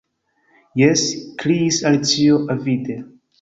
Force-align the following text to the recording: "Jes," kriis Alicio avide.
"Jes," 0.81 1.03
kriis 1.43 1.79
Alicio 1.91 2.41
avide. 2.55 2.99